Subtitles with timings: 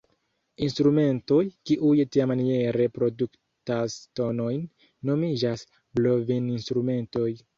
[0.67, 4.65] Instrumentoj, kiuj tiamaniere produktas tonojn,
[5.11, 5.67] nomiĝas
[6.01, 7.29] blovinstrumentoj.